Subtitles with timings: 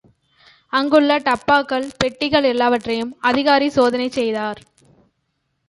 [0.73, 4.61] அங்குள்ள டப்பாக்கள், பெட்டிகள் எல்லாவற்றையும் அதிகாரி சோதனை செய்தார்.